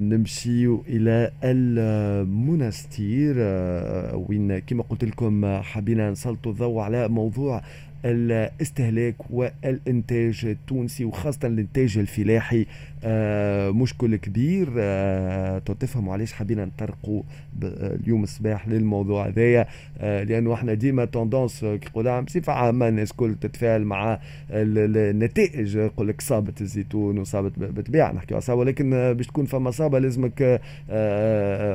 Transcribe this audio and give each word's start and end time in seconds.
نمشي 0.00 0.66
إلى 0.66 1.32
المنستير 1.44 3.34
آه، 3.38 4.16
وين 4.28 4.58
كما 4.58 4.82
قلت 4.82 5.04
لكم 5.04 5.60
حبينا 5.62 6.10
نسلطوا 6.10 6.52
الضوء 6.52 6.80
على 6.80 7.08
موضوع 7.08 7.62
الاستهلاك 8.06 9.16
والإنتاج 9.30 10.40
التونسي 10.44 11.04
وخاصة 11.04 11.48
الإنتاج 11.48 11.98
الفلاحي. 11.98 12.66
آه، 13.04 13.70
مشكل 13.70 14.16
كبير. 14.16 14.68
آه، 14.78 15.58
تفهموا 15.58 16.12
علاش 16.12 16.32
حبينا 16.32 16.64
نطرقوا 16.64 17.22
اليوم 17.62 18.22
الصباح 18.22 18.68
للموضوع 18.68 19.26
هذايا. 19.26 19.66
آه، 19.98 20.22
لأنه 20.22 20.54
إحنا 20.54 20.74
ديما 20.74 21.04
tendance 21.04 21.64
que 21.64 22.20
بصفة 22.20 22.52
عامة 22.52 22.88
الناس 22.88 23.10
الكل 23.10 23.34
تتفاعل 23.34 23.84
مع 23.84 24.18
النتائج. 24.50 25.76
يقول 25.76 26.08
لك 26.08 26.20
صابت 26.20 26.60
الزيتون 26.60 27.18
وصابت 27.18 27.58
بالطبيعه 27.58 28.12
نحكي 28.12 28.40
صابه 28.40 28.60
ولكن 28.60 28.90
باش 28.90 29.26
تكون 29.26 29.44
فما 29.44 29.70
صابة 29.70 29.98
لازمك 29.98 30.60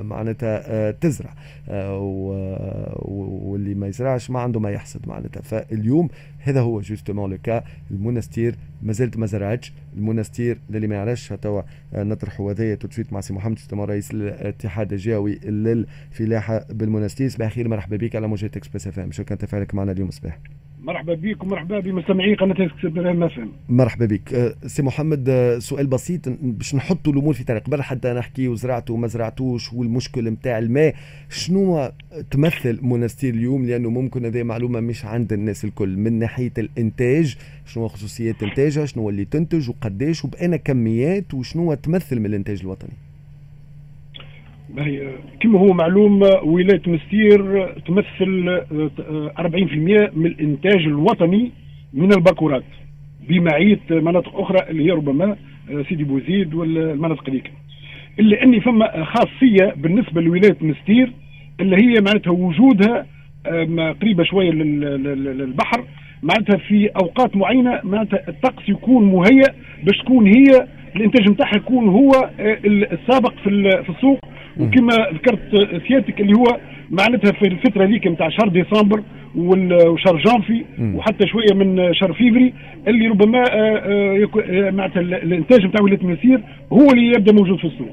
معناتها 0.05 0.91
تزرع. 0.91 1.33
واللي 3.01 3.73
ما 3.73 3.87
يزرعش 3.87 4.29
ما 4.29 4.39
عنده 4.39 4.59
ما 4.59 4.71
يحصد 4.71 5.07
معناتها. 5.07 5.41
فاليوم 5.41 6.09
هذا 6.39 6.61
هو 6.61 6.81
justement 6.81 7.31
le 7.31 7.37
cas 7.43 7.63
المنستير 7.91 8.55
ما 8.81 8.93
زلت 8.93 9.17
ما 9.17 9.25
زرعتش 9.25 9.73
المنستير 9.97 10.57
للي 10.69 10.87
ما 10.87 10.95
يعرفش 10.95 11.27
تو 11.27 11.61
نطرحوا 11.93 12.51
هذايا 12.51 12.75
tout 12.75 12.83
de 12.83 12.87
suite 12.91 13.13
مع 13.13 13.21
سي 13.21 13.33
محمد 13.33 13.59
ستمر 13.59 13.89
رئيس 13.89 14.11
الاتحاد 14.11 14.93
الجهوي 14.93 15.35
للفلاحة 15.35 16.65
بالمنستير 16.69 17.29
صباح 17.29 17.47
الخير 17.47 17.67
مرحبا 17.67 17.97
بك 17.97 18.15
على 18.15 18.27
موجة 18.27 18.45
اكسبريس 18.45 18.87
إف 18.87 18.99
إم. 18.99 19.11
شكرا 19.11 19.37
تفاعلك 19.37 19.75
معنا 19.75 19.91
اليوم 19.91 20.11
صباح. 20.11 20.39
مرحبا 20.81 21.13
بك 21.13 21.43
ومرحبا 21.43 21.79
بمستمعي 21.79 22.35
قناة 22.35 22.55
اكسبريس 22.65 23.23
اف 23.23 23.47
مرحبا 23.69 24.05
بك. 24.05 24.55
سي 24.65 24.83
محمد 24.83 25.29
أه، 25.29 25.59
سؤال 25.59 25.87
بسيط 25.87 26.29
باش 26.29 26.75
نحطوا 26.75 27.13
الأمور 27.13 27.33
في 27.33 27.43
طريق. 27.43 27.63
قبل 27.63 27.81
حتى 27.81 28.13
نحكي 28.13 28.47
وزرعتوا 28.47 28.95
وما 28.95 29.07
زرعتوش 29.07 29.73
والمشكل 29.73 30.29
نتاع 30.29 30.59
الماء 30.59 30.95
شنو 31.29 31.91
تمثل 32.31 32.79
منستير 32.81 33.33
اليوم؟ 33.33 33.65
لأنه 33.65 33.89
ممكن 33.89 34.25
هذه 34.25 34.43
معلومة 34.43 34.79
مش 34.79 35.05
عند 35.05 35.33
الناس 35.33 35.65
الكل. 35.65 35.97
من 35.97 36.19
ناحية 36.19 36.53
الإنتاج 36.57 37.37
شنو 37.65 37.87
خصوصيات 37.87 38.43
إنتاجها 38.43 38.85
شنو 38.85 39.09
اللي 39.09 39.25
تنتج 39.25 39.69
وقداش 39.69 40.25
وبأنا 40.25 40.57
كميات 40.57 41.33
وشنو 41.33 41.73
تمثل 41.73 42.19
من 42.19 42.25
الإنتاج 42.25 42.59
الوطني؟ 42.61 42.93
كما 45.39 45.59
هو 45.59 45.73
معلوم 45.73 46.21
ولاية 46.43 46.81
منستير 46.87 47.67
تمثل 47.87 48.61
40% 49.37 50.15
من 50.15 50.25
الإنتاج 50.25 50.85
الوطني 50.85 51.51
من 51.93 52.13
الباكورات 52.13 52.63
بمعية 53.29 53.79
مناطق 53.89 54.39
أخرى 54.39 54.69
اللي 54.69 54.85
هي 54.85 54.91
ربما 54.91 55.35
سيدي 55.89 56.03
بوزيد 56.03 56.53
والمناطق 56.53 57.29
هذيك. 57.29 57.51
الا 58.19 58.43
أني 58.43 58.61
فما 58.61 59.03
خاصية 59.03 59.73
بالنسبة 59.75 60.21
لولاية 60.21 60.57
منستير 60.61 61.11
اللي 61.59 61.75
هي 61.75 62.01
معناتها 62.01 62.31
وجودها 62.31 63.05
قريبة 64.01 64.23
شوية 64.23 64.51
للبحر 64.51 65.83
معناتها 66.23 66.57
في 66.57 66.89
أوقات 67.03 67.35
معينة 67.35 67.79
معناتها 67.83 68.29
الطقس 68.29 68.69
يكون 68.69 69.11
مهيئ 69.11 69.51
باش 69.83 69.97
تكون 69.97 70.27
هي 70.27 70.67
الإنتاج 70.95 71.29
نتاعها 71.29 71.55
يكون 71.55 71.89
هو 71.89 72.11
آه، 72.39 72.57
السابق 72.65 73.33
في 73.43 73.89
السوق. 73.89 74.19
وكما 74.59 74.93
ذكرت 75.13 75.39
سيادتك 75.87 76.21
اللي 76.21 76.33
هو 76.33 76.57
معناتها 76.89 77.31
في 77.31 77.47
الفترة 77.47 77.85
هذيك 77.85 78.07
نتاع 78.07 78.29
شهر 78.29 78.47
ديسمبر 78.47 79.03
وشهر 79.35 80.17
جانفي 80.17 80.65
وحتى 80.95 81.27
شوية 81.27 81.53
من 81.53 81.93
شهر 81.93 82.13
فيفري 82.13 82.53
اللي 82.87 83.07
ربما 83.07 83.43
آه، 83.51 84.27
آه، 84.49 84.71
معناتها 84.71 84.99
الإنتاج 84.99 85.65
نتاع 85.65 85.81
ولايه 85.83 86.01
المنستير 86.01 86.43
هو 86.73 86.91
اللي 86.91 87.07
يبدأ 87.07 87.33
موجود 87.33 87.57
في 87.57 87.67
السوق. 87.67 87.87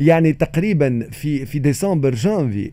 يعني 0.00 0.32
تقريبا 0.32 1.08
في 1.10 1.46
في 1.46 1.58
ديسمبر 1.58 2.10
جانفي 2.10 2.70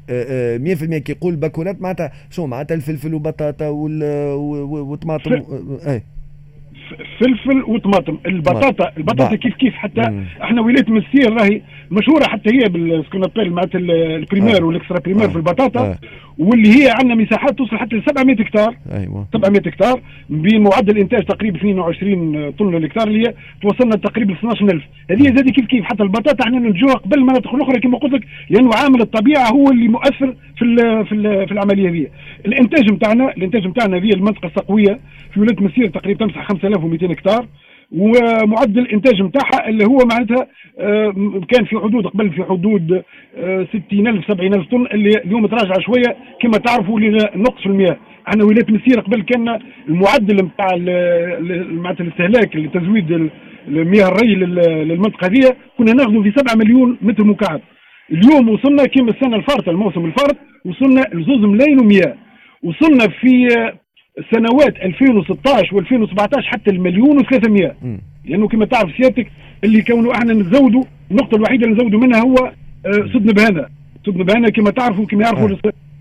100% 0.59 0.97
كيقول 0.97 1.35
باكورات 1.35 1.81
معناتها 1.81 2.11
شو 2.31 2.45
معناتها 2.45 2.75
الفلفل 2.75 3.13
وبطاطا 3.13 3.67
والطماطم 3.67 5.31
اي 5.87 6.01
فلفل 7.19 7.63
وطماطم 7.67 8.17
البطاطا 8.25 8.91
البطاطا 8.97 9.35
كيف 9.35 9.55
كيف 9.55 9.73
حتى 9.73 10.01
مم. 10.01 10.25
إحنا 10.41 10.61
ولايه 10.61 10.85
منستير 10.89 11.33
راهي 11.33 11.61
مشهورة 11.91 12.23
حتى 12.23 12.49
هي 12.55 12.69
بال 12.69 12.80
ce 12.80 12.90
qu'on 12.90 13.16
appelle 13.16 13.53
معناتها 13.53 13.79
ال 13.79 13.89
primeur 13.89 14.61
آه. 14.61 14.65
وال 14.65 14.75
extra 14.75 14.99
primeur 14.99 15.25
آه. 15.25 15.29
في 15.29 15.35
البطاطا 15.35 15.79
آه. 15.79 15.97
واللي 16.37 16.69
هي 16.69 16.89
عندنا 16.99 17.15
مساحات 17.15 17.57
توصل 17.57 17.77
حتى 17.77 17.95
ل 17.95 18.03
700 18.07 18.35
هكتار. 18.41 18.75
أيوه. 18.91 19.27
700 19.33 19.61
هكتار. 19.61 20.01
بمعدل 20.29 20.97
إنتاج 20.97 21.23
تقريبا 21.23 21.57
22 21.57 22.51
طن 22.51 22.75
للهكتار 22.75 23.07
اللي 23.07 23.27
هي 23.27 23.33
توصلنا 23.61 23.95
تقريبا 23.95 24.33
12000 24.33 24.83
هذه 25.11 25.23
زاد 25.23 25.49
كيف 25.49 25.65
كيف؟ 25.65 25.83
حتى 25.83 26.03
البطاطا 26.03 26.43
إحنا 26.43 26.59
ننتجوها 26.59 26.93
قبل 26.93 27.17
المناطق 27.19 27.55
الاخرى 27.55 27.79
كما 27.79 27.97
قلت 27.97 28.13
لك 28.13 28.27
لأنه 28.49 28.69
عامل 28.75 29.01
الطبيعة 29.01 29.49
هو 29.49 29.71
اللي 29.71 29.87
مؤثر 29.87 30.35
في 30.57 30.61
ال 30.65 31.05
في 31.05 31.11
ال 31.15 31.47
في 31.47 31.51
العملية 31.51 31.89
هذه. 31.89 32.07
الإنتاج 32.45 32.91
نتاعنا 32.91 33.31
الإنتاج 33.37 33.67
نتاعنا 33.67 33.97
هذه 33.97 34.09
المنطقة 34.13 34.47
السقوية 34.47 34.99
في 35.33 35.39
ولاية 35.39 35.63
مسير 35.63 35.87
تقريبا 35.87 36.25
تمسح 36.25 36.47
5200 36.47 37.11
هكتار. 37.11 37.45
ومعدل 37.91 38.79
الإنتاج 38.79 39.21
نتاعها 39.21 39.69
اللي 39.69 39.85
هو 39.85 39.97
معناتها 40.11 40.47
آه، 40.79 41.13
كان 41.49 41.65
في 41.65 41.77
حدود 41.79 42.07
قبل 42.07 42.29
في 42.31 42.43
حدود 42.43 43.03
60000 43.73 44.27
70000 44.27 44.67
طن 44.71 44.85
اللي 44.85 45.09
اليوم 45.25 45.47
تراجع 45.47 45.73
شوية 45.79 46.15
كما 46.41 46.57
تعرفوا 46.57 46.99
نقص 47.35 47.61
في 47.61 47.65
المياه. 47.65 47.97
أحنا 48.27 48.43
ولايه 48.43 48.65
مسيرة 48.69 49.01
قبل 49.01 49.21
كان 49.21 49.59
المعدل 49.89 50.35
نتاع 50.35 50.75
معناتها 51.71 52.03
الاستهلاك 52.03 52.55
لتزويد 52.55 53.29
المياه 53.67 54.07
الري 54.07 54.35
للمنطقة 54.35 55.27
هذه 55.27 55.55
كنا 55.77 55.93
ناخذوا 55.93 56.23
في 56.23 56.33
7 56.37 56.55
مليون 56.55 56.97
متر 57.01 57.23
مكعب. 57.23 57.61
اليوم 58.11 58.49
وصلنا 58.49 58.83
كما 58.85 59.09
السنة 59.09 59.35
الفارطة 59.35 59.69
الموسم 59.69 60.05
الفارط 60.05 60.37
وصلنا 60.65 61.01
لزوز 61.13 61.39
ملايين 61.39 61.79
ومياه 61.79 62.15
وصلنا 62.63 63.07
في 63.07 63.47
سنوات 64.31 64.75
2016 64.81 65.81
و2017 65.81 66.39
حتى 66.45 66.71
المليون 66.71 67.19
و300 67.23 67.71
لأنه 68.25 68.47
كما 68.47 68.65
تعرف 68.65 68.91
سيادتك 68.97 69.27
اللي 69.63 69.81
كونه 69.81 70.11
إحنا 70.11 70.33
نزودوا 70.33 70.83
النقطة 71.11 71.35
الوحيدة 71.35 71.65
اللي 71.65 71.75
نزودوا 71.75 71.99
منها 71.99 72.19
هو 72.21 72.35
آه، 72.85 73.09
سد 73.13 73.25
نبهانه 73.25 73.65
سد 74.05 74.17
نبهانه 74.17 74.49
كما 74.49 74.71
تعرفوا 74.71 75.05
كما 75.05 75.23
يعرفوا 75.23 75.49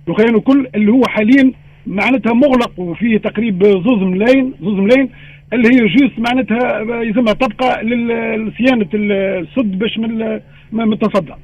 الخيان 0.08 0.34
الكل 0.34 0.66
اللي 0.74 0.92
هو 0.92 1.02
حاليا 1.08 1.52
معناتها 1.86 2.32
مغلق 2.32 2.80
وفيه 2.80 3.18
تقريبا 3.18 3.70
زوز 3.70 4.02
ملايين 4.02 4.52
زوز 4.62 4.78
ملايين 4.78 5.08
اللي 5.52 5.68
هي 5.68 5.86
juste 5.86 6.18
معناتها 6.18 6.82
يسمى 7.02 7.34
تبقى 7.34 7.84
لصيانة 8.38 8.88
السد 8.94 9.78
باش 9.78 9.98
من 10.72 10.92
التصدع 10.92 11.34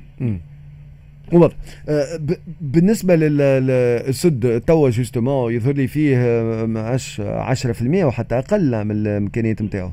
واضح 1.33 1.55
آه، 1.89 2.05
بالنسبة 2.61 3.17
للسد 3.17 4.61
توا 4.67 4.91
justement 4.91 5.55
يظهر 5.55 5.75
لي 5.75 5.87
فيه 5.87 6.17
معاش 6.67 7.21
10% 7.21 8.05
وحتى 8.05 8.39
أقل 8.39 8.85
من 8.85 8.91
الإمكانيات 8.91 9.63
نتاعو. 9.63 9.91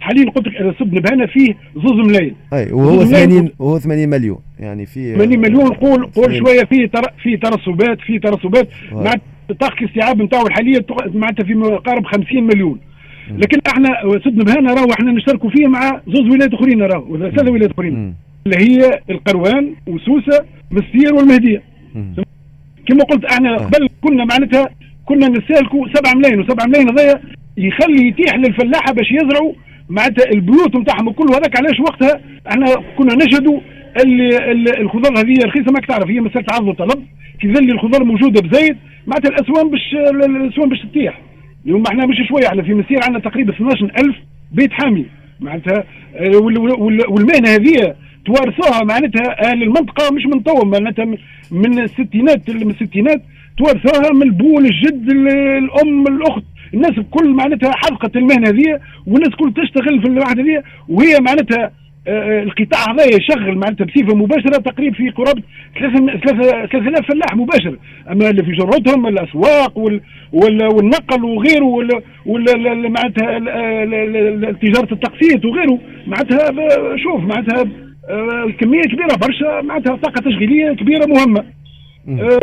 حاليا 0.00 0.30
قلت 0.30 0.46
لك 0.46 0.76
سد 0.78 0.94
نبهنا 0.94 1.26
فيه 1.26 1.54
زوز 1.76 2.06
ملايين. 2.06 2.34
أي 2.52 2.72
وهو 2.72 3.04
80 3.04 3.50
وهو 3.58 3.78
80 3.78 4.08
مليون 4.08 4.38
يعني 4.60 4.86
فيه 4.86 5.14
80 5.14 5.38
مليون 5.38 5.68
قول 5.74 6.06
قول 6.06 6.38
شوية 6.38 6.64
فيه 6.64 6.86
تر... 6.86 7.02
فيه 7.22 7.36
ترسبات 7.40 7.98
فيه 8.00 8.20
ترسبات 8.20 8.68
مع 8.92 9.12
طاقة 9.60 9.78
الاستيعاب 9.80 10.22
نتاعو 10.22 10.46
الحالية 10.46 10.86
معناتها 11.14 11.44
في 11.44 11.54
مقارب 11.54 12.04
50 12.06 12.42
مليون. 12.42 12.78
لكن 13.30 13.58
إحنا 13.66 13.88
سد 14.24 14.34
نبهانا 14.36 14.74
راهو 14.74 14.92
إحنا 14.92 15.12
نشتركوا 15.12 15.50
فيه 15.50 15.66
مع 15.66 16.00
زوز 16.06 16.32
ولايات 16.32 16.54
أخرين 16.54 16.82
راهو 16.82 17.18
ثلاث 17.18 17.48
ولايات 17.48 17.70
أخرين. 17.70 18.14
اللي 18.48 18.56
هي 18.70 19.00
القروان 19.10 19.74
وسوسة 19.86 20.44
مستير 20.70 21.14
والمهدية. 21.14 21.62
كما 22.88 23.04
قلت 23.04 23.24
إحنا 23.24 23.54
آه. 23.54 23.56
قبل 23.56 23.88
كنا 24.00 24.24
معناتها 24.24 24.68
كنا 25.06 25.28
نستهلكوا 25.28 25.88
7 25.94 26.14
ملايين 26.14 26.44
و7 26.46 26.66
ملايين 26.68 26.90
هذايا 26.90 27.20
يخلي 27.56 28.08
يتيح 28.08 28.34
للفلاحة 28.34 28.92
باش 28.92 29.10
يزرعوا 29.12 29.52
معناتها 29.88 30.24
البيوت 30.34 30.76
نتاعهم 30.76 31.08
وكل 31.08 31.26
هذاك 31.34 31.56
علاش 31.56 31.80
وقتها 31.80 32.20
إحنا 32.50 32.66
كنا 32.98 33.14
نشهدوا 33.14 33.60
الخضار 34.80 35.18
هذه 35.18 35.34
رخيصة 35.44 35.72
ماك 35.72 35.86
تعرف 35.86 36.10
هي 36.10 36.20
مسألة 36.20 36.44
عرض 36.52 36.68
وطلب. 36.68 37.04
في 37.40 37.52
ظل 37.54 37.70
الخضار 37.70 38.04
موجودة 38.04 38.40
بزايد 38.48 38.76
معناتها 39.06 39.28
الأسوان 39.28 39.70
باش 39.70 39.94
الأسوان 40.26 40.68
باش 40.68 40.80
تتيح 40.82 41.20
اليوم 41.64 41.82
إحنا 41.86 42.06
مش 42.06 42.16
شوية 42.28 42.46
إحنا 42.48 42.62
في 42.62 42.74
مسير 42.74 42.98
عندنا 43.04 43.20
تقريبا 43.20 43.52
12000 43.52 44.16
بيت 44.52 44.72
حامي. 44.72 45.06
معناتها 45.40 45.84
آه، 46.16 46.36
والمهنة 47.08 47.48
هذه 47.48 47.94
توارثوها 48.26 48.84
معناتها 48.84 49.50
أهل 49.50 49.62
المنطقة 49.62 50.14
مش 50.14 50.26
من 50.26 50.44
تو 50.44 50.64
معناتها 50.64 51.04
من 51.50 51.78
الستينات 51.78 52.50
من 52.50 52.70
الستينات 52.70 53.22
توارثوها 53.58 54.12
من 54.12 54.22
البول 54.22 54.64
الجد 54.64 55.10
الأم 55.10 56.06
الأخت. 56.06 56.42
الناس 56.74 56.98
الكل 56.98 57.30
معناتها 57.30 57.72
حلقت 57.76 58.16
المهنة 58.16 58.48
هذه 58.48 58.80
والناس 59.06 59.28
الكل 59.28 59.52
تشتغل 59.52 60.02
في 60.02 60.08
الواحده 60.08 60.42
هذه 60.42 60.62
وهي 60.88 61.20
معناتها 61.20 61.70
آه، 62.08 62.42
القطاع 62.42 62.92
هذا 62.92 63.04
يشغل 63.04 63.58
معناتها 63.58 63.84
بصفة 63.84 64.16
مباشرة 64.16 64.56
تقريبا 64.56 64.96
في 64.96 65.10
قرابة 65.10 65.42
3000 65.78 67.06
فلاح 67.06 67.36
مباشر. 67.36 67.76
أما 68.10 68.30
اللي 68.30 68.44
في 68.44 68.52
جرتهم 68.52 69.06
الأسواق 69.06 69.78
والنقل 70.32 71.24
وغيره 71.24 71.64
وال 72.26 72.92
معناتها 72.92 73.38
تجارة 74.52 74.92
التقسيط 74.92 75.44
وغيره. 75.44 75.78
معناتها 76.06 76.52
شوف 76.96 77.20
معناتها 77.20 77.64
آه 78.08 78.50
كمية 78.60 78.82
كبيرة 78.82 79.16
برشا 79.26 79.60
معناتها 79.60 79.96
طاقة 79.96 80.20
تشغيلية 80.30 80.72
كبيرة 80.72 81.06
مهمة. 81.06 81.44
آه 82.08 82.38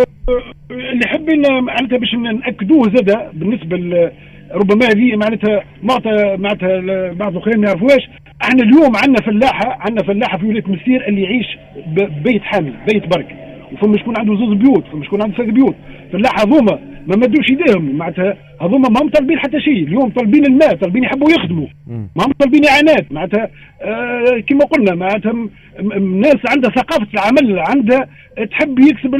اللي 0.71 1.07
حابين 1.07 1.41
معناتها 1.63 1.97
باش 1.97 2.13
نأكدوه 2.13 2.83
زاد 2.95 3.29
بالنسبة 3.39 4.11
ربما 4.51 4.85
هذه 4.85 5.15
معناتها 5.15 5.63
معطى 5.83 6.37
معناتها 6.37 7.13
بعض 7.13 7.31
الأخرين 7.31 7.59
ما 7.59 7.67
يعرفوهاش. 7.67 8.09
إحنا 8.43 8.63
اليوم 8.63 8.95
عندنا 8.95 9.25
فلاحه 9.25 9.77
عندنا 9.79 10.03
فلاحة 10.07 10.37
في 10.37 10.45
ولايه 10.45 10.63
مسير 10.67 11.07
اللي 11.07 11.21
يعيش 11.21 11.57
ببيت 11.87 12.41
حامل 12.41 12.73
بيت 12.93 13.07
برك. 13.07 13.35
وفما 13.75 13.97
شكون 13.97 14.13
عنده 14.17 14.35
زوز 14.35 14.57
بيوت 14.57 14.83
فما 14.91 15.03
شكون 15.03 15.21
عنده 15.21 15.37
ثلاث 15.37 15.49
بيوت. 15.49 15.75
فلاحه 16.13 16.43
هذوما 16.43 16.79
ما 17.07 17.15
مدوش 17.15 17.49
ايديهم 17.49 17.95
معناتها 17.97 18.37
هذوما 18.61 18.89
ما 18.89 19.01
هم 19.01 19.09
طالبين 19.09 19.39
حتى 19.39 19.59
شيء. 19.59 19.83
اليوم 19.87 20.09
طالبين 20.09 20.45
الماء 20.45 20.75
طالبين 20.75 21.03
يحبوا 21.03 21.31
يخدموا. 21.31 21.67
ما 21.87 22.25
هم 22.25 22.31
طالبين 22.39 22.61
إعانات. 22.65 23.11
معناتها 23.11 23.49
آه 23.81 24.39
كما 24.47 24.65
قلنا 24.65 24.95
معناتها 24.95 25.33
الناس 25.81 26.37
عندها 26.49 26.71
ثقافة 26.71 27.07
العمل 27.13 27.59
عندها 27.59 28.07
تحب 28.51 28.79
يكسب 28.79 29.15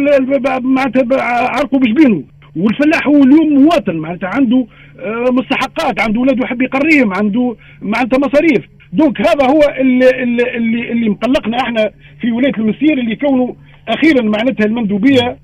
معناتها 0.63 1.22
عرقه 1.48 1.80
بجبينه 1.80 2.24
والفلاح 2.56 3.07
هو 3.07 3.24
اليوم 3.24 3.63
مواطن. 3.63 3.96
معناتها 3.96 4.30
عنده 4.36 4.66
آه 5.00 5.31
مستحقات 5.31 6.02
عنده 6.02 6.19
أولاد 6.19 6.44
يحب 6.44 6.62
يقريهم 6.62 7.13
عنده 7.13 7.56
معناتها 7.81 8.19
مصاريف. 8.19 8.66
donc 8.94 9.21
هذا 9.22 9.46
هو 9.52 9.62
اللي 9.80 10.10
اللي 10.10 10.57
اللي, 10.57 10.92
اللي 10.92 11.10
مقلقنا 11.10 11.57
إحنا 11.57 11.92
في 12.22 12.31
ولاية 12.31 12.54
المنستير 12.57 12.97
اللي 12.98 13.16
كونوا 13.16 13.54
أخيرا 13.87 14.21
معناتها 14.21 14.65
المندوبية 14.65 15.37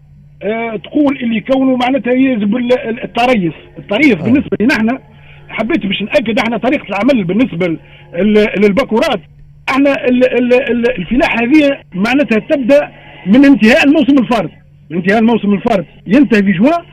آه 0.43 0.75
تقول 0.75 1.17
اللي 1.17 1.41
كونه 1.41 1.75
معناتها 1.77 2.13
يجب 2.13 2.57
التريث. 3.03 3.53
التريث 3.77 4.15
آه. 4.17 4.23
بالنسبة 4.23 4.57
لنا 4.61 4.75
إحنا 4.75 4.99
حبيت 5.49 5.85
باش 5.85 6.01
نأكد 6.01 6.39
إحنا 6.39 6.57
طريقة 6.57 6.85
العمل 6.89 7.23
بالنسبة 7.23 7.77
للبكورات 8.63 9.19
إحنا 9.69 9.95
الفلاحة 10.99 11.35
هذه 11.43 11.77
معناتها 11.95 12.39
تبدأ 12.39 12.91
من 13.25 13.45
انتهاء 13.45 13.87
الموسم 13.87 14.15
الفارط 14.23 14.49
من 14.89 14.97
انتهاء 14.97 15.19
الموسم 15.19 15.53
الفارط 15.53 15.85
ينتهي 16.07 16.43
في 16.43 16.51
جوان 16.51 16.83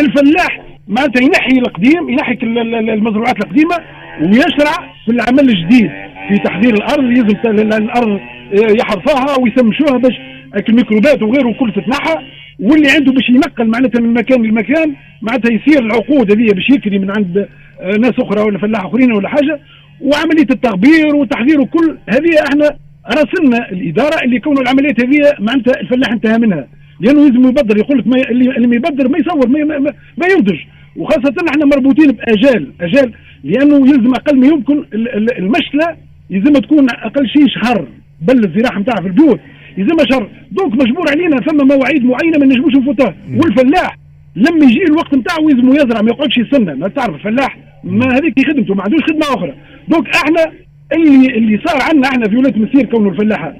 الفلاح 0.00 0.60
معناتها 0.88 1.22
ينحي 1.22 1.58
القديم 1.58 2.08
ينحي 2.08 2.38
المزروعات 2.92 3.44
القديمة 3.44 3.76
ويشرع 4.22 4.92
في 5.04 5.12
العمل 5.12 5.48
الجديد. 5.50 5.90
في 6.28 6.38
تحضير 6.44 6.74
الأرض 6.74 7.04
يلزم 7.04 7.72
الأرض 7.78 8.20
آه، 8.52 8.72
يحرثها 8.80 9.36
ويسمشوها 9.40 9.98
باش 9.98 10.14
الميكروبات 10.68 11.22
وغيره 11.22 11.52
كل 11.52 11.72
تتنحى 11.72 12.14
واللي 12.60 12.90
عنده 12.90 13.12
باش 13.12 13.28
ينقل 13.28 13.66
معناتها 13.66 14.00
من 14.00 14.14
مكان 14.14 14.42
لمكان 14.42 14.94
معناتها 15.22 15.52
يصير 15.52 15.82
العقود 15.82 16.32
هذه 16.32 16.52
باش 16.54 16.70
يكري 16.70 16.98
من 16.98 17.10
عند 17.10 17.48
آه، 17.80 17.96
ناس 17.96 18.12
أخرى 18.18 18.42
ولا 18.42 18.58
فلاح 18.58 18.84
أخرين 18.84 19.12
ولا 19.12 19.28
حاجة. 19.28 19.60
وعملية 20.00 20.46
التغبير 20.50 21.16
وتحضير 21.16 21.60
وكل 21.60 21.98
هذه 22.08 22.30
إحنا 22.48 22.76
راسلنا 23.06 23.70
الإدارة 23.72 24.24
اللي 24.24 24.36
يكونوا 24.36 24.62
العمليات 24.62 25.04
هذه 25.04 25.18
معناتها 25.38 25.80
الفلاح 25.80 26.12
انتهى 26.12 26.38
منها. 26.38 26.66
لأنه 27.00 27.20
لازم 27.20 27.48
يبدر 27.48 27.78
يقول 27.78 27.98
لك 27.98 28.30
اللي 28.30 28.66
ما 28.66 28.76
يبدر 28.76 29.08
ما 29.08 29.18
يصور 29.18 29.48
ما, 29.48 29.78
ما, 30.16 30.26
ينتج. 30.36 30.58
وخاصة 30.96 31.34
إحنا 31.50 31.66
مربوطين 31.66 32.06
باجال 32.06 32.72
اجال 32.80 33.12
لأنه 33.44 33.76
يلزم 33.76 34.12
أقل 34.14 34.38
ما 34.38 34.46
يمكن 34.46 34.84
المشتله 35.38 35.96
يلزم 36.30 36.52
تكون 36.52 36.86
أقل 36.90 37.28
شيء 37.28 37.46
شهر. 37.48 37.86
بل 38.22 38.44
الزراعة 38.44 38.78
نتاعها 38.78 39.02
في 39.02 39.08
البيوت. 39.08 39.40
يلزم 39.78 39.96
شهر 40.10 40.28
دونك 40.50 40.72
مجبور 40.74 41.10
علينا 41.10 41.36
ثم 41.36 41.66
مواعيد 41.66 42.04
معينة 42.04 42.38
ما 42.38 42.46
نجموش 42.46 42.76
نفوتها 42.76 43.14
والفلاح 43.36 43.98
لما 44.36 44.64
يجي 44.64 44.84
الوقت 44.84 45.14
نتاعو 45.14 45.48
يلزم 45.48 45.68
يزرع 45.68 46.02
ما 46.02 46.10
يقعدش 46.10 46.38
يستنى. 46.38 46.74
ما 46.74 46.88
تعرف 46.88 47.14
الفلاح 47.14 47.58
ما 47.84 48.06
هذيك 48.14 48.46
خدمته 48.48 48.74
ما 48.74 48.82
عندوش 48.82 49.02
خدمة 49.02 49.36
أخرى. 49.36 49.54
donc 49.88 50.08
أحنا 50.16 50.52
اللي 50.92 51.26
اللي 51.26 51.60
صار 51.66 51.82
عندنا 51.82 52.08
أحنا 52.08 52.28
في 52.28 52.36
ولايه 52.36 52.58
منستير 52.58 52.84
كونه 52.86 53.08
الفلاحه 53.08 53.56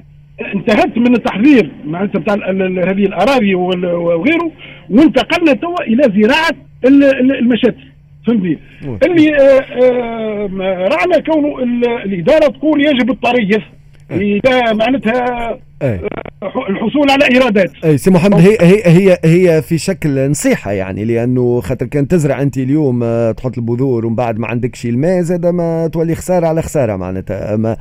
انتهت 0.55 0.97
من 0.97 1.15
التحضير 1.15 1.71
معناتها 1.85 2.19
بتاع 2.19 2.33
هذه 2.91 3.05
الأراضي 3.05 3.55
وغيره 3.55 4.51
وانتقلنا 4.89 5.53
توا 5.53 5.83
إلى 5.83 6.03
زراعة 6.03 6.55
المشاتل 7.39 7.91
فهمتني؟ 8.27 8.57
اللي 9.05 9.35
آه، 9.35 9.61
آه، 9.83 10.49
رانا 10.87 11.19
كونه 11.25 11.63
الإدارة 12.03 12.47
تقول 12.47 12.81
يجب 12.85 13.11
التريث 13.11 13.63
إلى 14.11 14.73
معناتها 14.73 15.57
أي. 15.81 16.01
الحصول 16.69 17.11
على 17.11 17.25
إيرادات. 17.31 17.71
اي 17.85 17.97
سي 17.97 18.11
محمد 18.11 18.39
هي 18.39 18.57
هي 18.61 18.81
هي 18.85 19.17
هي 19.25 19.61
في 19.61 19.77
شكل 19.77 20.29
نصيحة 20.29 20.71
يعني 20.71 21.05
لأنه 21.05 21.61
خاطر 21.61 21.85
كان 21.85 22.07
تزرع 22.07 22.41
أنت 22.41 22.57
اليوم 22.57 23.03
آه، 23.03 23.31
تحط 23.31 23.57
البذور 23.57 24.05
ومن 24.05 24.15
بعد 24.15 24.39
ما 24.39 24.47
عندكش 24.47 24.85
الماء 24.85 25.21
زاد 25.21 25.45
ما 25.45 25.87
تولي 25.87 26.15
خسارة 26.15 26.47
على 26.47 26.61
خسارة 26.61 26.95
معناتها. 26.95 27.53
اما 27.53 27.77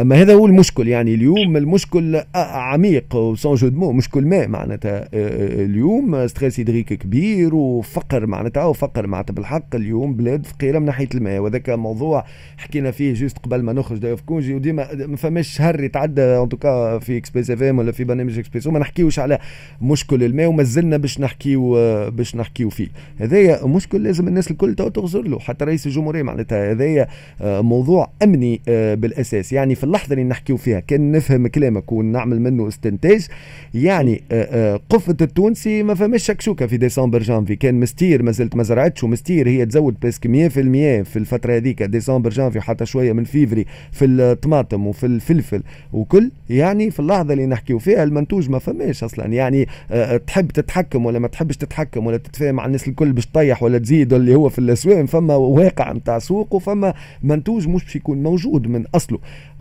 أما 0.00 0.16
هذا 0.16 0.34
هو 0.34 0.46
المشكل 0.46 0.88
يعني 0.88 1.14
اليوم. 1.14 1.56
المشكل 1.56 2.22
عميق 2.34 3.14
و 3.14 3.22
sans 3.22 3.54
jeu 3.54 3.68
de 3.68 3.76
mots 3.76 3.92
مشكل 3.92 4.26
ماء 4.26 4.48
معناتها. 4.48 4.98
آه، 4.98 5.08
آه، 5.14 5.64
اليوم 5.64 6.26
stress 6.26 6.60
hydrique 6.60 6.92
كبير 6.92 7.54
وفقر 7.54 8.26
معناتها 8.26 8.64
وفقر 8.64 9.06
معناتها 9.06 9.34
بالحق 9.34 9.74
اليوم 9.74 10.14
بلاد 10.14 10.46
فقيرة 10.46 10.78
من 10.78 10.86
ناحية 10.86 11.08
الماء. 11.14 11.38
وذاك 11.40 11.70
موضوع 11.70 12.24
حكينا 12.56 12.90
فيه 12.90 13.14
juste 13.14 13.38
قبل 13.38 13.62
ما 13.62 13.72
نخرج 13.72 14.14
في 14.14 14.22
congé 14.26 14.54
وديما 14.54 14.88
ما 14.94 15.16
فماش 15.16 15.48
شهر 15.48 15.84
يتعدى 15.84 16.22
en 16.22 16.48
tout 16.48 16.77
cas 16.77 16.98
في 16.98 17.16
اكسبريس 17.16 17.43
اف 17.50 17.62
ام 17.62 17.78
ولا 17.78 17.92
في 17.92 18.04
برنامج 18.04 18.38
اكسبريس 18.38 18.66
وما 18.66 18.78
نحكيوش 18.78 19.18
على 19.18 19.38
مشكل 19.82 20.24
الماء 20.24 20.46
وما 20.46 20.62
زلنا 20.62 20.96
باش 20.96 21.20
نحكيو 21.20 21.72
باش 22.10 22.36
نحكيو 22.36 22.70
فيه. 22.70 22.88
هذايا 23.18 23.66
مشكل 23.66 24.02
لازم 24.02 24.28
الناس 24.28 24.50
الكل 24.50 24.74
تغزر 24.74 25.22
له 25.22 25.38
حتى 25.38 25.64
رئيس 25.64 25.86
الجمهورية 25.86 26.22
معناتها. 26.22 26.72
هذايا 26.72 27.08
آه، 27.40 27.60
موضوع 27.60 28.10
أمني 28.22 28.60
بالأساس. 28.66 29.52
يعني 29.52 29.74
في 29.74 29.84
اللحظة 29.84 30.12
اللي 30.12 30.24
نحكيو 30.24 30.56
فيها 30.56 30.80
كان 30.80 31.12
نفهم 31.12 31.46
كلامك 31.46 31.92
ونعمل 31.92 32.40
منه 32.40 32.68
استنتاج. 32.68 33.26
يعني 33.74 34.22
آه، 34.32 34.74
آه، 34.74 34.80
قفة 34.90 35.16
التونسي 35.20 35.82
ما 35.82 35.94
فماش 35.94 36.26
شكشوكة 36.26 36.66
في 36.66 36.76
ديسمبر 36.76 37.22
جانفي. 37.22 37.56
كان 37.56 37.80
منستير 37.80 38.22
ما 38.22 38.30
زلت 38.30 38.56
ما 38.56 38.62
زرعتش 38.62 39.04
ومنستير 39.04 39.48
هي 39.48 39.66
تزود 39.66 39.96
presque 40.02 40.26
100% 40.26 41.02
في 41.02 41.16
الفترة 41.16 41.56
هذيك 41.56 41.82
ديسمبر 41.82 42.30
جانفي 42.30 42.60
حتى 42.60 42.86
شوية 42.86 43.12
من 43.12 43.24
فيفري 43.24 43.66
في 43.92 44.04
الطماطم 44.04 44.86
وفي 44.86 45.06
الفلفل 45.06 45.62
وكل. 45.92 46.30
يعني 46.50 46.90
في 46.90 47.00
اللحظة 47.00 47.33
اللي 47.34 47.46
نحكيو 47.46 47.78
فيها 47.78 48.04
المنتوج 48.04 48.50
ما 48.50 48.58
فماش 48.58 49.04
أصلا. 49.04 49.26
يعني 49.26 49.66
آه، 49.90 50.16
تحب 50.16 50.46
تتحكم 50.46 51.06
ولا 51.06 51.18
ما 51.18 51.28
تحبش 51.28 51.56
تتحكم 51.56 52.06
ولا 52.06 52.16
تتفاهم 52.16 52.54
مع 52.54 52.66
الناس 52.66 52.88
الكل 52.88 53.12
باش 53.12 53.26
تطيح 53.26 53.62
ولا 53.62 53.78
تزيد 53.78 54.12
اللي 54.12 54.34
هو 54.34 54.48
في 54.48 54.58
الاسواق 54.58 55.04
فما 55.04 55.34
واقع 55.34 55.92
نتاع 55.92 56.18
سوق 56.18 56.54
وفما 56.54 56.94
منتوج 57.22 57.68
مش 57.68 57.84
باش 57.84 57.96
يكون 57.96 58.22
موجود 58.22 58.66
من 58.66 58.84
أصله. 58.94 59.18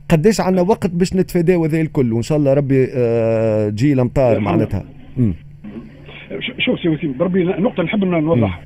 قديش 0.10 0.42
عندنا 0.42 0.62
وقت 0.62 0.88
باش 0.88 1.16
نتفاداو 1.16 1.66
هذا 1.66 1.82
الكل 1.82 2.14
وإن 2.14 2.22
شاء 2.22 2.38
الله 2.38 2.54
ربي 2.54 2.88
آه، 2.94 3.70
تجي 3.70 3.94
الامطار 3.94 4.40
معناتها. 4.40 4.86
شوف 6.60 6.80
سي 6.80 6.90
وسيم 6.90 7.18
بربي 7.18 7.44
نقطة 7.44 7.84
نحب 7.84 8.04
نوضحها. 8.04 8.66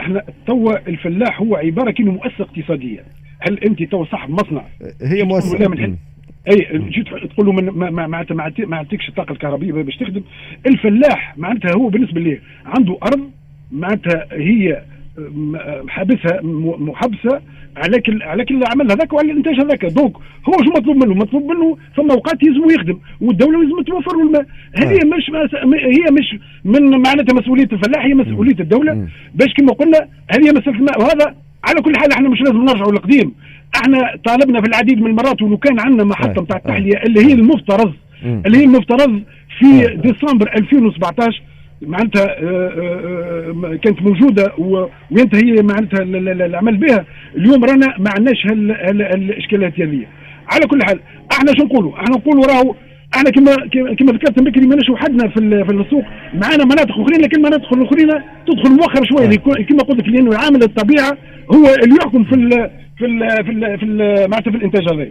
إحنا 0.00 0.22
توا 0.46 0.88
الفلاح 0.88 1.40
هو 1.40 1.56
عبارة 1.56 1.90
كأنه 1.90 2.12
مؤسسة 2.12 2.44
اقتصادية 2.44 3.04
هل 3.38 3.58
أنت 3.58 3.82
توا 3.82 4.04
صاحب 4.04 4.30
مصنع؟ 4.30 4.64
هي 5.02 5.22
مؤسسة 5.22 5.58
أي 6.50 6.78
جيت 6.88 7.06
تقول 7.08 7.46
له 7.46 7.52
من 7.52 7.92
معناتها 7.92 8.34
ما 8.66 8.76
عندكش 8.76 9.08
الطاقة 9.08 9.32
الكهربائية 9.32 9.72
باش 9.72 9.96
تخدم. 9.96 10.22
الفلاح 10.66 11.38
معناتها 11.38 11.72
هو 11.76 11.88
بالنسبة 11.88 12.20
ليه 12.20 12.40
عنده 12.66 12.98
أرض 13.02 13.30
معناتها 13.72 14.26
هي 14.32 14.82
حابسها 15.88 16.40
محبسة 16.78 17.40
على 17.76 18.00
كل 18.00 18.22
على 18.22 18.44
كل 18.44 18.56
العمل 18.56 18.92
هذاك 18.92 19.12
وعلى 19.12 19.32
الإنتاج 19.32 19.60
هذاك. 19.60 19.84
دونك 19.84 20.16
هو 20.16 20.52
شو 20.64 20.70
مطلوب 20.76 20.96
منه؟ 20.96 21.14
مطلوب 21.14 21.42
منه 21.52 21.76
ثم 21.96 22.10
أوقات 22.10 22.42
يلزم 22.42 22.70
يخدم 22.70 22.98
والدولة 23.20 23.62
لازم 23.62 23.82
توفر 23.82 24.16
له 24.16 24.22
الماء 24.22 24.46
هذه 24.74 24.98
آه. 25.02 25.16
مش 25.16 25.30
هي 25.74 26.10
مش 26.12 26.40
من 26.64 26.90
معناتها 26.90 27.34
مسؤولية 27.34 27.68
الفلاح 27.72 28.04
هي 28.04 28.14
مسؤولية 28.14 28.60
الدولة. 28.60 29.08
باش 29.34 29.54
كما 29.54 29.72
قلنا 29.72 29.98
هذه 30.30 30.50
مسألة 30.50 30.78
الماء. 30.78 31.00
وهذا 31.00 31.34
على 31.64 31.82
كل 31.82 31.92
حال 31.96 32.12
إحنا 32.12 32.28
مش 32.28 32.40
لازم 32.40 32.64
نرجعوا 32.64 32.92
للقديم. 32.92 33.34
إحنا 33.76 34.16
طالبنا 34.24 34.60
في 34.60 34.68
العديد 34.68 35.00
من 35.00 35.06
المرات 35.06 35.42
ولو 35.42 35.56
كان 35.56 35.80
عندنا 35.80 36.04
محطة 36.04 36.42
نتاع. 36.42 36.56
التحلية 36.56 37.02
اللي 37.06 37.20
هي 37.26 37.32
المفترض 37.32 37.92
اللي 38.46 38.58
هي 38.58 38.64
المفترض 38.64 39.22
في. 39.58 39.96
ديسمبر 39.96 40.52
2017 40.56 41.42
معناتها 41.82 42.22
آه، 42.22 42.34
آه، 42.42 43.54
آه، 43.64 43.76
كانت 43.76 44.02
موجودة 44.02 44.52
وينتهي 44.58 45.62
معناتها 45.62 46.02
العمل 46.02 46.76
بها. 46.76 47.04
اليوم 47.36 47.64
رانا 47.64 47.94
ما 47.98 48.10
عندناش 48.10 48.46
الإشكالات 49.14 49.80
هذه 49.80 50.06
على 50.48 50.66
كل 50.66 50.80
حال 50.86 51.00
إحنا 51.32 51.52
شو 51.58 51.64
نقولوا؟ 51.64 51.94
إحنا 51.94 52.16
نقولوا 52.16 52.44
راهو 52.46 52.74
إحنا 53.14 53.30
كما 53.30 53.54
كما 53.98 54.12
ذكرت 54.12 54.42
بكري 54.42 54.66
ماناش 54.66 54.90
وحدنا 54.90 55.28
في 55.28 55.64
في 55.64 55.72
السوق. 55.72 56.04
معنا 56.34 56.64
مناطق 56.64 56.90
اخرين 56.90 57.20
لكن 57.22 57.36
المناطق 57.36 57.74
الاخرين 57.74 58.08
تدخل 58.46 58.70
مؤخر 58.70 59.04
شوية 59.04 59.28
آه. 59.28 59.62
كما 59.62 59.78
قلت 59.78 60.00
لك 60.00 60.08
لأنه 60.08 60.36
عامل 60.38 60.62
الطبيعة 60.62 61.10
هو 61.54 61.64
اللي 61.84 61.96
يحكم 61.96 62.24
في 62.24 62.34
ال 62.34 62.70
في 62.98 63.06
ال 63.06 63.44
في 63.44 63.50
ال 63.50 63.78
في 63.78 63.86
معناتها 64.30 64.50
في 64.50 64.56
الإنتاج 64.56 64.82
هذا 64.94 65.08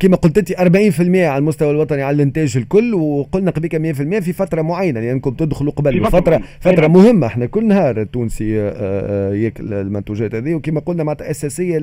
كما 0.00 0.16
قلت 0.16 0.38
أنت 0.38 0.52
40% 0.52 0.60
على 1.00 1.38
المستوى 1.38 1.70
الوطني 1.70 2.02
على 2.02 2.14
الإنتاج 2.14 2.56
الكل 2.56 2.94
وقلنا 2.94 3.50
قبيك 3.50 3.76
100% 3.76 4.20
في 4.20 4.32
فترة 4.32 4.62
معينة 4.62 5.00
لأنكم 5.00 5.30
يعني 5.30 5.46
تدخلوا 5.46 5.72
قبل 5.72 6.04
فترة 6.10 6.40
فتره 6.60 6.86
مهمة. 6.86 7.26
إحنا 7.26 7.46
كل 7.46 7.66
نهار 7.66 8.00
التونسي 8.00 8.60
آه، 8.60 8.72
آه، 8.76 9.34
ياكل 9.34 9.74
المنتوجات 9.74 10.34
هذه 10.34 10.54
وكما 10.54 10.80
قلنا 10.80 11.04
معناتها 11.04 11.30
أساسية 11.30 11.78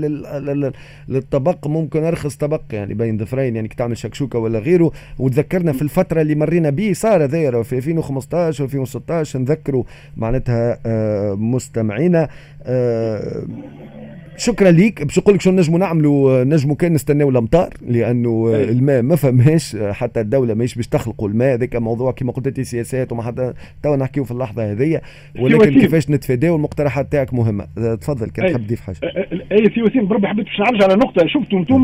للطبق. 1.08 1.68
ممكن 1.68 2.04
أرخص 2.04 2.36
طبق 2.36 2.62
يعني 2.72 2.94
بين 2.94 3.18
ظفرين 3.18 3.56
يعني 3.56 3.68
كي 3.68 3.76
تعمل 3.76 3.98
شكشوكة 3.98 4.40
ولا 4.40 4.60
غيره. 4.60 4.92
وتذكرنا 5.20 5.72
في 5.72 5.82
الفترة 5.82 6.22
اللي 6.22 6.36
مرينا 6.36 6.70
به 6.70 6.94
صار 6.94 7.24
هذايا 7.24 7.64
في 7.64 7.78
2015 7.78 8.64
و 8.64 8.66
2016 8.66 9.40
نذكروا 9.40 9.84
معناتها 10.18 10.80
آه، 10.86 11.34
مستمعينا 11.34 12.30
شكرا 14.40 14.72
ليك. 14.72 15.04
باش 15.04 15.20
نقول 15.20 15.36
لك 15.36 15.42
شو 15.42 15.52
نجموا 15.52 15.80
نعملوا 15.80 16.44
نجموا 16.44 16.76
كان 16.76 16.94
نستناو 16.94 17.30
الأمطار 17.30 17.70
لأنه 17.88 18.52
أي. 18.56 18.64
الماء 18.64 19.02
ما 19.02 19.16
فماش 19.16 19.78
حتى 19.92 20.22
الدولة 20.22 20.54
ماهيش 20.54 20.76
باش 20.76 20.88
تخلقوا 20.88 21.30
الماء. 21.30 21.54
هذاك 21.54 21.76
موضوع 21.76 22.12
كما 22.12 22.32
قلت 22.32 22.48
انت 22.48 22.62
سياسات 22.62 23.12
وما 23.12 23.24
حتى 23.24 23.54
تو 23.84 23.96
نحكيو 23.96 24.24
في 24.24 24.32
اللحظة 24.32 24.72
هذه 24.72 25.02
ولكن 25.40 25.80
كيفاش 25.80 26.10
نتفاداو 26.10 26.56
المقترحات 26.56 27.12
تاعك 27.12 27.34
مهمة. 27.34 27.68
تفضل 27.76 28.30
كان 28.30 28.52
تحب 28.52 28.66
تضيف 28.66 28.82
حاجة. 28.82 28.98
اي 29.52 29.66
سي 29.76 29.82
وسيم 29.82 30.08
بربي 30.08 30.28
حبيت 30.28 30.46
باش 30.46 30.60
نعرج 30.60 30.84
على 30.84 30.96
نقطة. 30.96 31.28
شفتوا 31.28 31.60
أنتم 31.60 31.84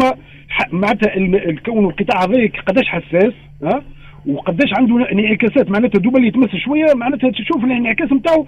معناتها 0.71 1.15
الكون 1.50 1.85
القطاع 1.85 2.24
هذاك 2.24 2.51
قداش 2.67 2.85
حساس 2.85 3.33
ها؟ 3.63 3.83
وقداش 4.27 4.70
عنده 4.77 5.12
انعكاسات 5.12 5.70
معناتها 5.70 6.00
دوبا 6.00 6.17
اللي 6.17 6.27
يتمس 6.27 6.55
شوية 6.55 6.86
معناتها 6.96 7.32
تشوف 7.32 7.63
الانعكاس 7.63 8.12
نتاعو 8.13 8.48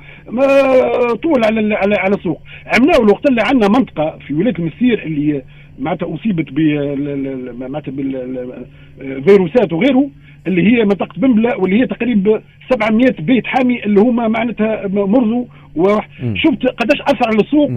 طول 1.24 1.42
على 1.46 1.76
على 1.76 2.16
السوق. 2.16 2.42
عملناه 2.66 2.98
الوقت 3.00 3.30
اللي 3.30 3.42
عندنا 3.46 3.70
منطقة 3.80 4.20
في 4.28 4.34
ولاية 4.34 4.54
المسير 4.60 5.04
اللي 5.04 5.42
معناتها 5.80 6.16
أصيبت 6.16 6.46
ب 6.52 6.60
معناتها 7.60 7.92
بالفيروسات 7.92 9.74
وغيره. 9.74 10.10
اللي 10.48 10.64
هي 10.72 10.84
منطقه 10.84 11.14
بنبله 11.18 11.58
واللي 11.58 11.82
هي 11.82 11.88
تقريبا 11.88 12.42
700 12.70 13.12
بيت 13.20 13.48
حامي 13.48 13.84
اللي 13.84 14.02
هما 14.02 14.28
معناتها 14.28 14.88
مرضوا 14.88 15.46
وشفت 15.76 16.66
قداش 16.78 17.02
أثر 17.02 17.28
على 17.28 17.40
السوق 17.40 17.70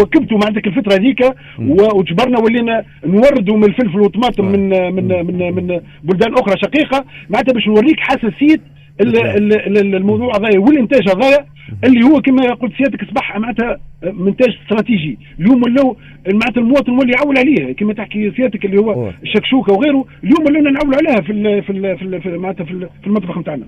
واكبتوا 0.00 0.38
معناتها 0.38 0.70
الفترة 0.70 0.94
هذيك. 0.94 1.20
وجبرنا 1.58 2.38
ولينا 2.38 2.84
نوردوا 3.06 3.56
من 3.56 3.64
الفلفل 3.64 4.00
والطماطم 4.00 4.44
من 4.44 4.68
من 4.94 5.08
من 5.26 5.54
من 5.54 5.80
بلدان 6.04 6.34
أخرى 6.34 6.56
شقيقة. 6.64 7.04
معناتها 7.30 7.52
باش 7.52 7.68
نوريك 7.68 8.00
حساسية 8.00 8.60
الموضوع 9.00 10.36
هذايا 10.36 10.58
والانتاج 10.58 11.08
هذايا 11.08 11.46
اللي 11.84 12.04
هو 12.04 12.20
كما 12.20 12.54
قلت 12.54 12.72
سيادتك 12.76 13.02
اصبح 13.02 13.38
معناتها 13.38 13.80
منتاج 14.02 14.58
استراتيجي. 14.62 15.18
اليوم 15.40 15.62
ولاو 15.62 15.96
معناتها 16.26 16.60
المواطن 16.60 16.92
ولي 16.92 17.12
يعول 17.12 17.38
عليه. 17.38 17.72
كما 17.72 17.92
تحكي 17.92 18.32
سيادتك 18.36 18.64
اللي 18.64 18.80
هو 18.80 19.12
الشكشوكة 19.22 19.72
وغيره. 19.72 20.04
اليوم 20.24 20.46
ولينا 20.46 20.70
نعول 20.70 20.94
عليها 20.94 21.20
في 21.20 21.62
في 21.62 22.20
في 22.20 22.28
معناتها 22.38 22.64
في 22.64 23.06
المطبخ 23.06 23.38
نتاعنا. 23.38 23.66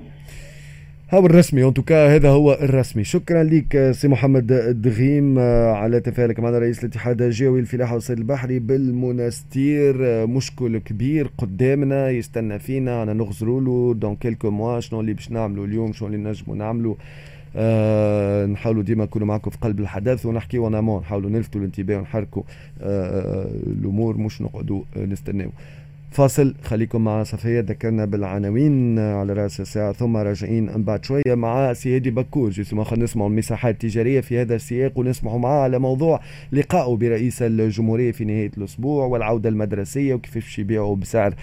هو 1.14 1.26
الرسمي 1.26 1.64
en 1.64 1.74
tout 1.74 1.97
cas 1.97 2.14
هذا 2.14 2.28
هو 2.28 2.52
الرسمي. 2.52 3.04
شكرا 3.04 3.42
لك 3.42 3.90
سي 3.90 4.08
محمد 4.08 4.52
الدغيم 4.52 5.38
على 5.38 6.00
تفاعلك 6.00 6.40
معنا 6.40 6.58
رئيس 6.58 6.78
الاتحاد 6.78 7.22
الجهوي 7.22 7.60
للفلاحة 7.60 7.94
والصيد 7.94 8.18
البحري 8.18 8.58
بالمنستير. 8.58 10.26
مشكل 10.26 10.78
كبير 10.78 11.30
قدامنا 11.38 12.10
يستنى 12.10 12.58
فينا. 12.58 13.02
أنا 13.02 13.12
نغزروا 13.12 13.60
له 13.60 13.94
dans 13.94 14.16
quelques 14.16 14.50
mois 14.50 14.80
شنو 14.80 15.00
اللي 15.00 15.14
باش 15.14 15.30
نعملوا 15.30 15.66
اليوم؟ 15.66 15.92
شنو 15.92 16.08
اللي 16.08 16.18
نجموا 16.18 16.56
نعملوا 16.56 16.94
آه 17.56 18.46
نحاولوا 18.46 18.82
ديما 18.82 19.04
نكونوا 19.04 19.28
معكم 19.28 19.50
في 19.50 19.58
قلب 19.58 19.80
الحدث 19.80 20.26
ونحكيوا 20.26 20.66
ونامون 20.66 21.00
نحاولوا 21.00 21.30
نلفتوا 21.30 21.60
الانتباه 21.60 21.98
ونحركوا 21.98 22.42
آه 22.82 23.50
الأمور 23.66 24.16
مش 24.16 24.42
نقعدوا 24.42 24.82
نستناو. 24.96 25.50
فاصل. 26.10 26.54
خليكم 26.62 27.04
مع 27.04 27.22
صفية 27.22 27.60
ذكرنا 27.60 28.04
بالعناوين 28.04 28.98
على 28.98 29.32
رأس 29.32 29.60
الساعة. 29.60 29.92
ثم 29.92 30.16
راجعين 30.16 30.84
بعد 30.84 31.04
شوية 31.04 31.34
مع 31.34 31.72
سيادي 31.72 32.10
بكور 32.10 32.50
جسم 32.50 32.84
خلينا 32.84 33.04
نسمعوا 33.04 33.28
المساحات 33.30 33.74
التجارية 33.74 34.20
في 34.20 34.40
هذا 34.40 34.54
السياق 34.54 34.98
ونسمعوا 34.98 35.38
معاه 35.38 35.62
على 35.62 35.78
موضوع 35.78 36.20
لقائه 36.52 36.96
برئيس 36.96 37.42
الجمهورية 37.42 38.12
في 38.12 38.24
نهاية 38.24 38.50
الأسبوع 38.58 39.06
والعودة 39.06 39.48
المدرسية 39.48 40.14
وكيف 40.14 40.58
يبيعوا 40.58 40.96
بسعر 40.96 41.34